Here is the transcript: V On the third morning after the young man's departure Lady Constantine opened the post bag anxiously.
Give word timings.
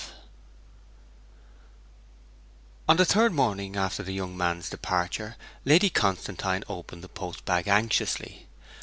V 0.01 0.07
On 2.89 2.97
the 2.97 3.05
third 3.05 3.33
morning 3.33 3.75
after 3.75 4.01
the 4.01 4.13
young 4.15 4.35
man's 4.35 4.67
departure 4.67 5.35
Lady 5.63 5.91
Constantine 5.91 6.63
opened 6.67 7.03
the 7.03 7.07
post 7.07 7.45
bag 7.45 7.67
anxiously. 7.67 8.47